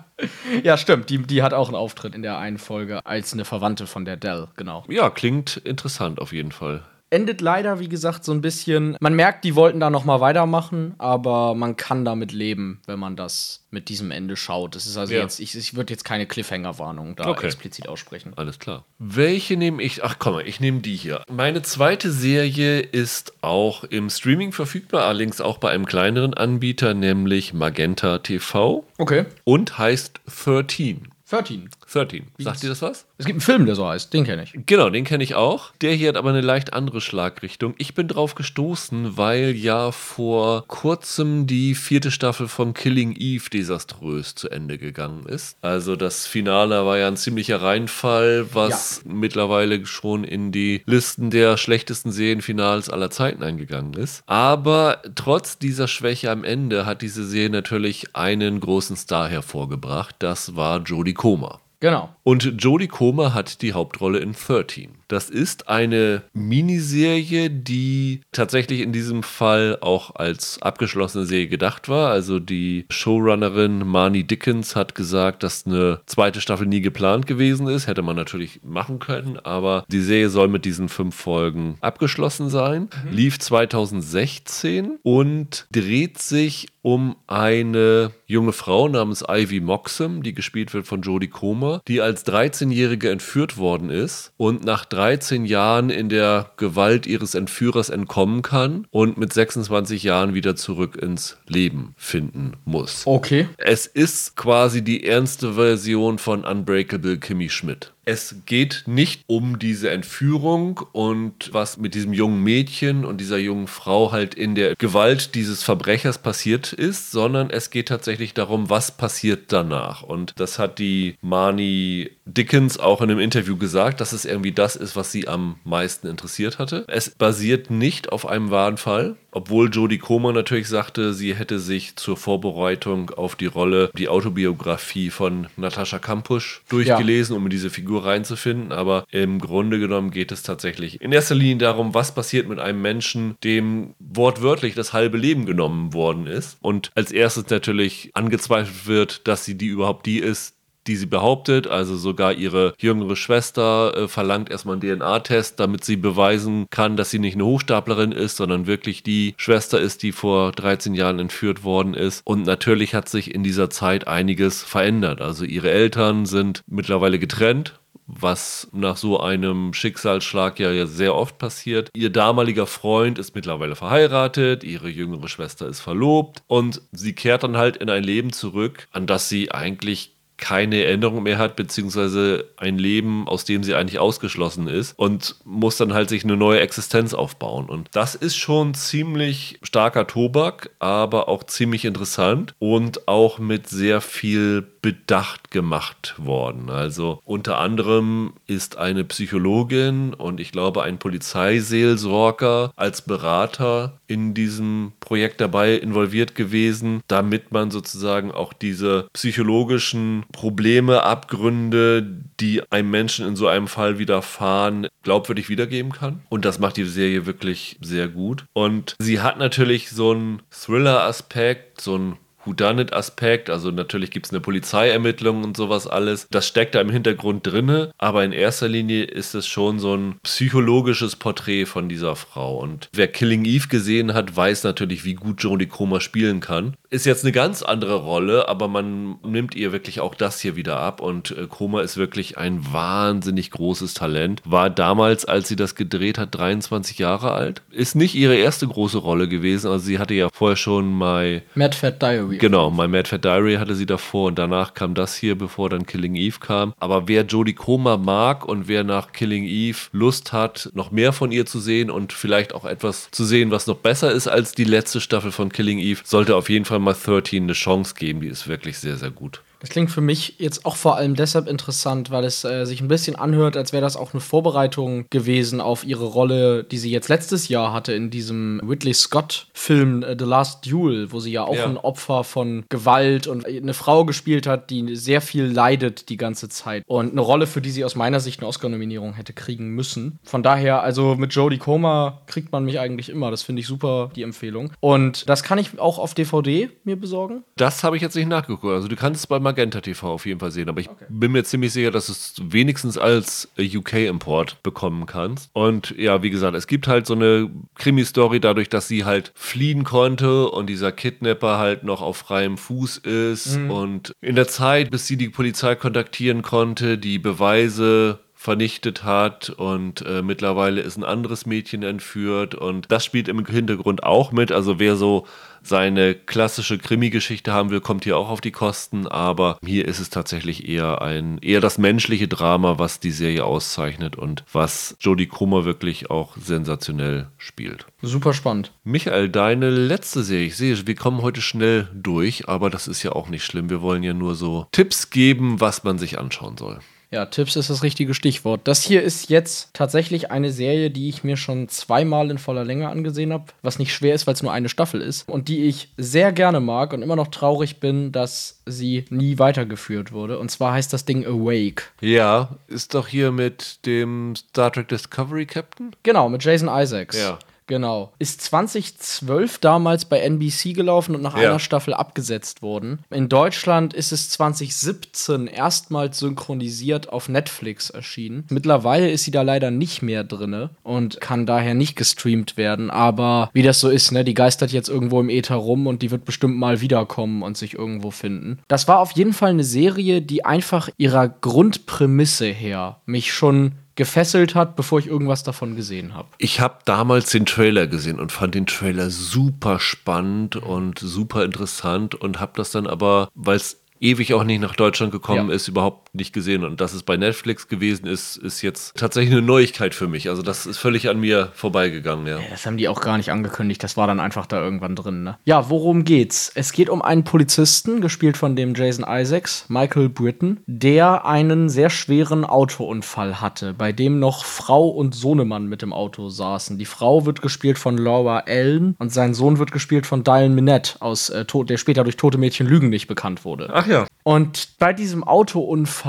[0.62, 1.10] ja, stimmt.
[1.10, 4.16] Die, die hat auch einen Auftritt in der einen Folge als eine Verwandte von der
[4.16, 4.84] Dell, genau.
[4.88, 8.96] Ja, klingt interessant auf jeden Fall endet leider, wie gesagt, so ein bisschen.
[9.00, 13.16] Man merkt, die wollten da noch mal weitermachen, aber man kann damit leben, wenn man
[13.16, 14.74] das mit diesem Ende schaut.
[14.74, 15.20] Das ist also ja.
[15.20, 17.46] jetzt, ich, ich würde jetzt keine Cliffhanger-Warnung da okay.
[17.46, 18.32] explizit aussprechen.
[18.36, 18.84] Alles klar.
[18.98, 20.02] Welche nehme ich?
[20.02, 21.22] Ach komm, ich nehme die hier.
[21.30, 27.52] Meine zweite Serie ist auch im Streaming verfügbar, allerdings auch bei einem kleineren Anbieter, nämlich
[27.52, 28.84] Magenta TV.
[28.98, 29.26] Okay.
[29.44, 31.11] Und heißt 13.
[31.32, 31.70] 13.
[31.90, 32.26] 13.
[32.36, 33.06] Sagt dir das was?
[33.16, 34.12] Es gibt einen Film, der so heißt.
[34.12, 34.52] Den kenne ich.
[34.66, 35.72] Genau, den kenne ich auch.
[35.80, 37.74] Der hier hat aber eine leicht andere Schlagrichtung.
[37.78, 44.34] Ich bin drauf gestoßen, weil ja vor kurzem die vierte Staffel von Killing Eve desaströs
[44.34, 45.56] zu Ende gegangen ist.
[45.62, 49.12] Also das Finale war ja ein ziemlicher Reinfall, was ja.
[49.14, 54.22] mittlerweile schon in die Listen der schlechtesten Serienfinals aller Zeiten eingegangen ist.
[54.26, 60.16] Aber trotz dieser Schwäche am Ende hat diese Serie natürlich einen großen Star hervorgebracht.
[60.18, 61.60] Das war Jodie Comer.
[61.78, 62.08] Genau.
[62.24, 65.01] Und Jodie Comer hat die Hauptrolle in 13.
[65.12, 72.10] Das ist eine Miniserie, die tatsächlich in diesem Fall auch als abgeschlossene Serie gedacht war.
[72.10, 77.88] Also die Showrunnerin Marnie Dickens hat gesagt, dass eine zweite Staffel nie geplant gewesen ist.
[77.88, 82.88] Hätte man natürlich machen können, aber die Serie soll mit diesen fünf Folgen abgeschlossen sein.
[83.04, 83.12] Mhm.
[83.14, 90.86] Lief 2016 und dreht sich um eine junge Frau namens Ivy Moxham, die gespielt wird
[90.86, 96.52] von Jodie Comer, die als 13-Jährige entführt worden ist und nach 13 Jahren in der
[96.56, 103.02] Gewalt ihres Entführers entkommen kann und mit 26 Jahren wieder zurück ins Leben finden muss.
[103.04, 103.48] Okay.
[103.58, 107.92] Es ist quasi die ernste Version von Unbreakable Kimmy Schmidt.
[108.04, 113.68] Es geht nicht um diese Entführung und was mit diesem jungen Mädchen und dieser jungen
[113.68, 118.90] Frau halt in der Gewalt dieses Verbrechers passiert ist, sondern es geht tatsächlich darum, was
[118.96, 120.02] passiert danach.
[120.02, 124.74] Und das hat die Marnie Dickens auch in einem Interview gesagt, dass es irgendwie das
[124.74, 126.84] ist, was sie am meisten interessiert hatte.
[126.88, 131.96] Es basiert nicht auf einem wahren Fall, obwohl Jodie Comer natürlich sagte, sie hätte sich
[131.96, 137.38] zur Vorbereitung auf die Rolle die Autobiografie von Natascha Kampusch durchgelesen, ja.
[137.38, 138.72] um in diese Figur reinzufinden.
[138.72, 142.82] Aber im Grunde genommen geht es tatsächlich in erster Linie darum, was passiert mit einem
[142.82, 146.58] Menschen, dem wortwörtlich das halbe Leben genommen worden ist.
[146.60, 151.66] Und als erstes natürlich angezweifelt wird, dass sie die überhaupt die ist, die sie behauptet.
[151.66, 157.10] Also sogar ihre jüngere Schwester äh, verlangt erstmal einen DNA-Test, damit sie beweisen kann, dass
[157.10, 161.64] sie nicht eine Hochstaplerin ist, sondern wirklich die Schwester ist, die vor 13 Jahren entführt
[161.64, 162.22] worden ist.
[162.24, 165.20] Und natürlich hat sich in dieser Zeit einiges verändert.
[165.20, 171.90] Also ihre Eltern sind mittlerweile getrennt was nach so einem Schicksalsschlag ja sehr oft passiert.
[171.94, 177.56] Ihr damaliger Freund ist mittlerweile verheiratet, ihre jüngere Schwester ist verlobt und sie kehrt dann
[177.56, 182.76] halt in ein Leben zurück, an das sie eigentlich keine Erinnerung mehr hat, beziehungsweise ein
[182.76, 187.14] Leben, aus dem sie eigentlich ausgeschlossen ist und muss dann halt sich eine neue Existenz
[187.14, 187.66] aufbauen.
[187.66, 194.00] Und das ist schon ziemlich starker Tobak, aber auch ziemlich interessant und auch mit sehr
[194.00, 196.70] viel bedacht gemacht worden.
[196.70, 204.92] Also unter anderem ist eine Psychologin und ich glaube ein Polizeiseelsorger als Berater in diesem
[205.00, 212.02] Projekt dabei involviert gewesen, damit man sozusagen auch diese psychologischen Probleme, Abgründe,
[212.40, 216.22] die einem Menschen in so einem Fall widerfahren, glaubwürdig wiedergeben kann.
[216.28, 218.44] Und das macht die Serie wirklich sehr gut.
[218.52, 223.50] Und sie hat natürlich so einen Thriller-Aspekt, so einen Whodunit-Aspekt.
[223.50, 226.26] Also natürlich gibt es eine Polizeiermittlung und sowas alles.
[226.30, 230.16] Das steckt da im Hintergrund drinne, aber in erster Linie ist es schon so ein
[230.22, 232.58] psychologisches Porträt von dieser Frau.
[232.58, 236.74] Und wer Killing Eve gesehen hat, weiß natürlich, wie gut Jodie Comer spielen kann.
[236.90, 240.78] Ist jetzt eine ganz andere Rolle, aber man nimmt ihr wirklich auch das hier wieder
[240.78, 241.00] ab.
[241.00, 244.42] Und äh, Comer ist wirklich ein wahnsinnig großes Talent.
[244.44, 247.62] War damals, als sie das gedreht hat, 23 Jahre alt.
[247.70, 249.70] Ist nicht ihre erste große Rolle gewesen.
[249.70, 252.31] Also sie hatte ja vorher schon My Mad Fat Diary.
[252.38, 255.86] Genau, My Mad Fat Diary hatte sie davor und danach kam das hier, bevor dann
[255.86, 256.74] Killing Eve kam.
[256.78, 261.32] Aber wer Jodie Comer mag und wer nach Killing Eve Lust hat, noch mehr von
[261.32, 264.64] ihr zu sehen und vielleicht auch etwas zu sehen, was noch besser ist als die
[264.64, 268.20] letzte Staffel von Killing Eve, sollte auf jeden Fall mal 13 eine Chance geben.
[268.20, 269.42] Die ist wirklich sehr, sehr gut.
[269.62, 272.88] Das klingt für mich jetzt auch vor allem deshalb interessant, weil es äh, sich ein
[272.88, 277.08] bisschen anhört, als wäre das auch eine Vorbereitung gewesen auf ihre Rolle, die sie jetzt
[277.08, 281.54] letztes Jahr hatte in diesem Ridley Scott-Film äh, The Last Duel, wo sie ja auch
[281.54, 281.66] ja.
[281.66, 286.48] ein Opfer von Gewalt und eine Frau gespielt hat, die sehr viel leidet die ganze
[286.48, 286.82] Zeit.
[286.88, 290.18] Und eine Rolle, für die sie aus meiner Sicht eine Oscar-Nominierung hätte kriegen müssen.
[290.24, 293.30] Von daher, also mit Jodie Comer kriegt man mich eigentlich immer.
[293.30, 294.72] Das finde ich super, die Empfehlung.
[294.80, 297.44] Und das kann ich auch auf DVD mir besorgen.
[297.56, 298.72] Das habe ich jetzt nicht nachgeguckt.
[298.72, 301.04] Also du kannst es bei Magenta TV auf jeden Fall sehen, aber ich okay.
[301.08, 305.50] bin mir ziemlich sicher, dass du es wenigstens als UK-Import bekommen kannst.
[305.52, 309.84] Und ja, wie gesagt, es gibt halt so eine Krimi-Story dadurch, dass sie halt fliehen
[309.84, 313.58] konnte und dieser Kidnapper halt noch auf freiem Fuß ist.
[313.58, 313.70] Mhm.
[313.70, 320.04] Und in der Zeit, bis sie die Polizei kontaktieren konnte, die Beweise vernichtet hat und
[320.04, 324.50] äh, mittlerweile ist ein anderes Mädchen entführt und das spielt im Hintergrund auch mit.
[324.50, 325.28] Also wer so
[325.62, 330.10] seine klassische Krimi-Geschichte haben will, kommt hier auch auf die Kosten, aber hier ist es
[330.10, 335.64] tatsächlich eher ein eher das menschliche Drama, was die Serie auszeichnet und was Jodie Comer
[335.64, 337.86] wirklich auch sensationell spielt.
[338.02, 338.72] Super spannend.
[338.82, 343.12] Michael, deine letzte Serie, ich sehe, wir kommen heute schnell durch, aber das ist ja
[343.12, 343.70] auch nicht schlimm.
[343.70, 346.80] Wir wollen ja nur so Tipps geben, was man sich anschauen soll.
[347.12, 348.62] Ja, Tipps ist das richtige Stichwort.
[348.64, 352.88] Das hier ist jetzt tatsächlich eine Serie, die ich mir schon zweimal in voller Länge
[352.88, 355.92] angesehen habe, was nicht schwer ist, weil es nur eine Staffel ist und die ich
[355.98, 360.38] sehr gerne mag und immer noch traurig bin, dass sie nie weitergeführt wurde.
[360.38, 361.84] Und zwar heißt das Ding Awake.
[362.00, 365.94] Ja, ist doch hier mit dem Star Trek Discovery Captain?
[366.02, 367.18] Genau, mit Jason Isaacs.
[367.18, 367.38] Ja.
[367.72, 368.12] Genau.
[368.18, 371.48] Ist 2012 damals bei NBC gelaufen und nach ja.
[371.48, 372.98] einer Staffel abgesetzt worden.
[373.08, 378.44] In Deutschland ist es 2017 erstmals synchronisiert auf Netflix erschienen.
[378.50, 382.90] Mittlerweile ist sie da leider nicht mehr drinne und kann daher nicht gestreamt werden.
[382.90, 386.10] Aber wie das so ist, ne, die geistert jetzt irgendwo im Äther rum und die
[386.10, 388.58] wird bestimmt mal wiederkommen und sich irgendwo finden.
[388.68, 394.54] Das war auf jeden Fall eine Serie, die einfach ihrer Grundprämisse her mich schon gefesselt
[394.54, 396.28] hat, bevor ich irgendwas davon gesehen habe.
[396.38, 402.14] Ich habe damals den Trailer gesehen und fand den Trailer super spannend und super interessant
[402.14, 405.54] und habe das dann aber, weil es ewig auch nicht nach Deutschland gekommen ja.
[405.54, 406.64] ist, überhaupt nicht gesehen.
[406.64, 410.28] Und dass es bei Netflix gewesen ist, ist jetzt tatsächlich eine Neuigkeit für mich.
[410.28, 412.38] Also das ist völlig an mir vorbeigegangen, ja.
[412.38, 413.82] ja das haben die auch gar nicht angekündigt.
[413.82, 415.38] Das war dann einfach da irgendwann drin, ne?
[415.44, 416.52] Ja, worum geht's?
[416.54, 421.88] Es geht um einen Polizisten, gespielt von dem Jason Isaacs, Michael Britton, der einen sehr
[421.88, 426.76] schweren Autounfall hatte, bei dem noch Frau und Sohnemann mit dem Auto saßen.
[426.76, 431.00] Die Frau wird gespielt von Laura Allen und sein Sohn wird gespielt von Dylan Minette,
[431.00, 433.70] aus, äh, der später durch Tote Mädchen Lügen nicht bekannt wurde.
[433.72, 434.06] Ach ja.
[434.24, 436.01] Und bei diesem Autounfall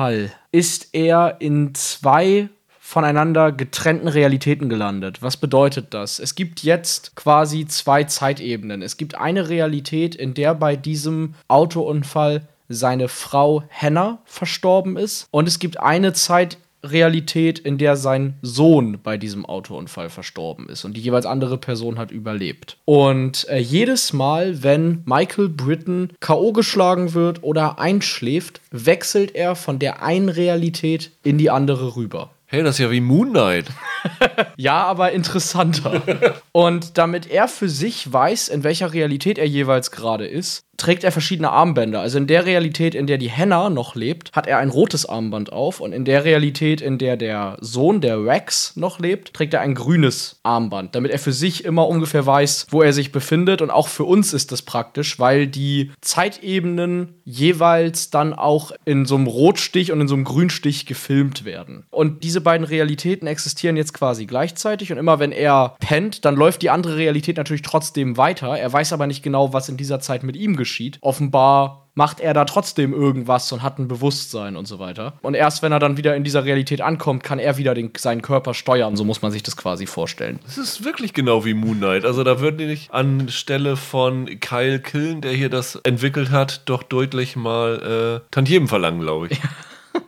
[0.52, 5.22] ist er in zwei voneinander getrennten Realitäten gelandet.
[5.22, 6.20] Was bedeutet das?
[6.20, 8.82] Es gibt jetzt quasi zwei Zeitebenen.
[8.82, 15.28] Es gibt eine Realität, in der bei diesem Autounfall seine Frau Hannah verstorben ist.
[15.32, 20.86] Und es gibt eine Zeit Realität, in der sein Sohn bei diesem Autounfall verstorben ist
[20.86, 22.78] und die jeweils andere Person hat überlebt.
[22.86, 26.52] Und äh, jedes Mal, wenn Michael Britton K.O.
[26.52, 32.30] geschlagen wird oder einschläft, wechselt er von der einen Realität in die andere rüber.
[32.54, 33.66] Hey, das ist ja wie Moon Knight.
[34.58, 36.04] ja, aber interessanter.
[36.52, 41.12] Und damit er für sich weiß, in welcher Realität er jeweils gerade ist, trägt er
[41.12, 42.02] verschiedene Armbänder.
[42.02, 45.54] Also in der Realität, in der die Hannah noch lebt, hat er ein rotes Armband
[45.54, 45.80] auf.
[45.80, 49.76] Und in der Realität, in der der Sohn, der Rex, noch lebt, trägt er ein
[49.76, 53.62] grünes Armband, damit er für sich immer ungefähr weiß, wo er sich befindet.
[53.62, 59.16] Und auch für uns ist das praktisch, weil die Zeitebenen jeweils dann auch in so
[59.16, 61.86] einem Rotstich und in so einem Grünstich gefilmt werden.
[61.92, 66.62] Und diese beiden Realitäten existieren jetzt quasi gleichzeitig und immer wenn er pennt, dann läuft
[66.62, 68.58] die andere Realität natürlich trotzdem weiter.
[68.58, 70.63] Er weiß aber nicht genau, was in dieser Zeit mit ihm geschieht.
[71.02, 75.14] Offenbar macht er da trotzdem irgendwas und hat ein Bewusstsein und so weiter.
[75.22, 78.22] Und erst wenn er dann wieder in dieser Realität ankommt, kann er wieder den, seinen
[78.22, 78.96] Körper steuern.
[78.96, 80.40] So muss man sich das quasi vorstellen.
[80.44, 82.06] Das ist wirklich genau wie Moon Knight.
[82.06, 86.84] Also da würden die nicht anstelle von Kyle Killen, der hier das entwickelt hat, doch
[86.84, 89.40] deutlich mal äh, Tantiemen verlangen, glaube ich.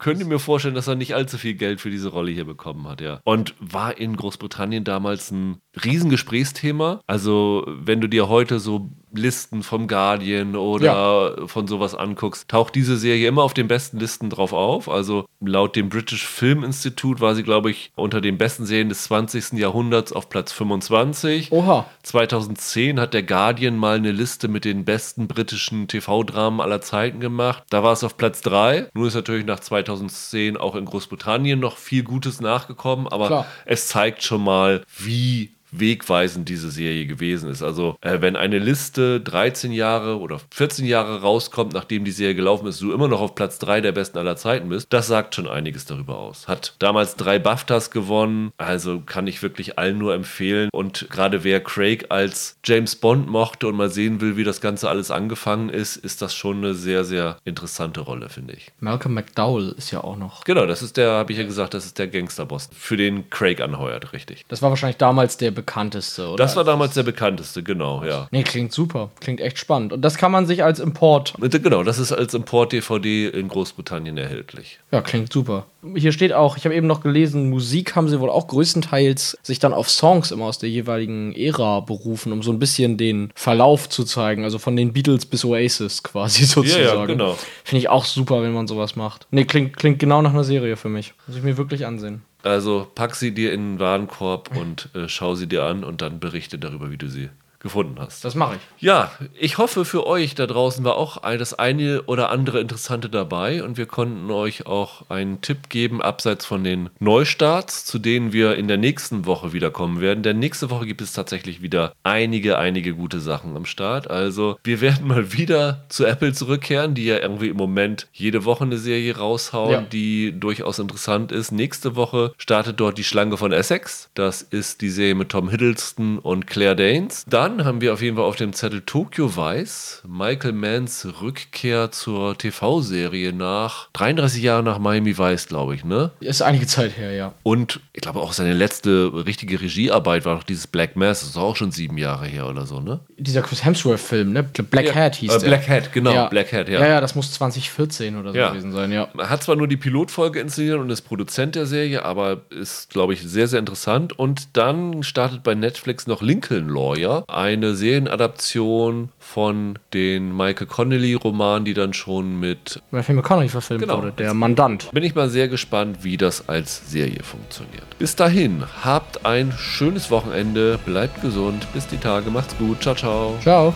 [0.00, 3.00] könnte mir vorstellen, dass er nicht allzu viel Geld für diese Rolle hier bekommen hat,
[3.00, 3.20] ja.
[3.24, 7.02] Und war in Großbritannien damals ein Riesengesprächsthema.
[7.06, 12.96] Also, wenn du dir heute so Listen vom Guardian oder von sowas anguckst, taucht diese
[12.96, 14.88] Serie immer auf den besten Listen drauf auf.
[14.88, 19.04] Also laut dem British Film Institute war sie, glaube ich, unter den besten Serien des
[19.04, 19.52] 20.
[19.52, 21.52] Jahrhunderts auf Platz 25.
[21.52, 21.86] Oha.
[22.02, 27.64] 2010 hat der Guardian mal eine Liste mit den besten britischen TV-Dramen aller Zeiten gemacht.
[27.70, 28.88] Da war es auf Platz 3.
[28.94, 33.46] Nun ist natürlich nach 2010 auch in Großbritannien noch viel Gutes nachgekommen, aber Klar.
[33.64, 37.62] es zeigt schon mal, wie wegweisend diese Serie gewesen ist.
[37.62, 42.66] Also äh, wenn eine Liste 13 Jahre oder 14 Jahre rauskommt, nachdem die Serie gelaufen
[42.66, 45.48] ist, du immer noch auf Platz 3 der besten aller Zeiten bist, das sagt schon
[45.48, 46.48] einiges darüber aus.
[46.48, 50.68] Hat damals drei BAFTAs gewonnen, also kann ich wirklich allen nur empfehlen.
[50.72, 54.88] Und gerade wer Craig als James Bond mochte und mal sehen will, wie das Ganze
[54.88, 58.72] alles angefangen ist, ist das schon eine sehr, sehr interessante Rolle, finde ich.
[58.80, 60.44] Malcolm McDowell ist ja auch noch.
[60.44, 63.60] Genau, das ist der, habe ich ja gesagt, das ist der Gangsterboss, für den Craig
[63.60, 64.44] anheuert, richtig.
[64.48, 66.36] Das war wahrscheinlich damals der bekannteste, oder?
[66.36, 68.28] Das war damals der bekannteste, genau, ja.
[68.30, 69.10] Nee, klingt super.
[69.20, 69.92] Klingt echt spannend.
[69.92, 71.34] Und das kann man sich als Import.
[71.38, 74.78] Genau, das ist als Import-DVD in Großbritannien erhältlich.
[74.90, 75.66] Ja, klingt super.
[75.94, 79.58] Hier steht auch, ich habe eben noch gelesen, Musik haben sie wohl auch größtenteils sich
[79.58, 83.88] dann auf Songs immer aus der jeweiligen Ära berufen, um so ein bisschen den Verlauf
[83.88, 84.44] zu zeigen.
[84.44, 87.06] Also von den Beatles bis Oasis quasi sozusagen.
[87.06, 87.36] genau.
[87.64, 89.26] Finde ich auch super, wenn man sowas macht.
[89.30, 91.12] Nee, klingt, klingt genau nach einer Serie für mich.
[91.26, 92.22] Muss ich mir wirklich ansehen.
[92.42, 96.20] Also pack sie dir in den Warenkorb und äh, schau sie dir an und dann
[96.20, 97.28] berichte darüber, wie du sie
[97.60, 98.24] gefunden hast.
[98.24, 98.82] Das mache ich.
[98.82, 103.62] Ja, ich hoffe für euch da draußen war auch das eine oder andere Interessante dabei
[103.62, 108.56] und wir konnten euch auch einen Tipp geben, abseits von den Neustarts, zu denen wir
[108.56, 110.22] in der nächsten Woche wiederkommen werden.
[110.22, 114.10] Denn nächste Woche gibt es tatsächlich wieder einige, einige gute Sachen am Start.
[114.10, 118.64] Also wir werden mal wieder zu Apple zurückkehren, die ja irgendwie im Moment jede Woche
[118.64, 119.80] eine Serie raushauen, Ja.
[119.82, 121.52] die durchaus interessant ist.
[121.52, 124.08] Nächste Woche startet dort die Schlange von Essex.
[124.14, 127.24] Das ist die Serie mit Tom Hiddleston und Claire Danes.
[127.28, 132.36] Dann haben wir auf jeden Fall auf dem Zettel Tokyo Vice, Michael Manns Rückkehr zur
[132.38, 136.10] TV-Serie nach 33 Jahren nach Miami Vice, glaube ich, ne?
[136.20, 137.32] Ist einige Zeit her, ja.
[137.42, 141.20] Und ich glaube auch seine letzte richtige Regiearbeit war noch dieses Black Mass.
[141.20, 143.00] Das ist auch schon sieben Jahre her oder so, ne?
[143.18, 144.42] Dieser Chris Hemsworth-Film, ne?
[144.42, 145.46] Black Hat hieß äh, der.
[145.48, 146.12] Black Hat, genau.
[146.12, 146.28] ja.
[146.28, 146.80] Black Hat, ja.
[146.80, 148.50] Ja, ja, das muss 2014 oder so Ja.
[148.50, 149.08] gewesen sein, ja.
[149.18, 153.12] Er hat zwar nur die Pilotfolge inszeniert und ist Produzent der Serie, aber ist, glaube
[153.14, 154.18] ich, sehr, sehr interessant.
[154.18, 161.72] Und dann startet bei Netflix noch Lincoln Lawyer, eine Serienadaption von den Michael Connelly-Romanen, die
[161.74, 162.82] dann schon mit.
[162.90, 163.98] Matthew McConaughey verfilmt Genau.
[163.98, 164.90] wurde, der Mandant.
[164.92, 167.98] Bin ich mal sehr gespannt, wie das als Serie funktioniert.
[167.98, 173.38] Bis dahin, habt ein schönes Wochenende, bleibt gesund, bis die Tage, macht's gut, ciao, ciao.
[173.42, 173.74] Ciao.